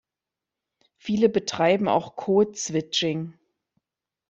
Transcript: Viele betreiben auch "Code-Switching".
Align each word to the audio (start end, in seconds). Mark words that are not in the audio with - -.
Viele 0.97 1.29
betreiben 1.29 1.87
auch 1.87 2.15
"Code-Switching". 2.15 3.37